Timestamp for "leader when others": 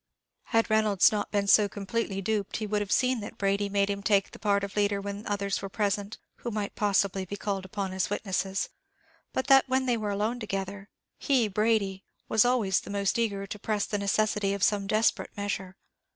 4.75-5.61